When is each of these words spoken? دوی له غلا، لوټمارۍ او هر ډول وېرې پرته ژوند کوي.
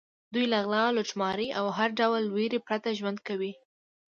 دوی 0.33 0.45
له 0.53 0.59
غلا، 0.67 0.83
لوټمارۍ 0.95 1.47
او 1.59 1.65
هر 1.77 1.89
ډول 1.99 2.23
وېرې 2.35 2.59
پرته 2.67 2.89
ژوند 2.99 3.19
کوي. 3.27 3.51